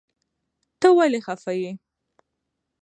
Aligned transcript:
ته 0.79 0.87
ولي 0.97 1.19
خفه 1.27 1.51
يي 1.61 1.71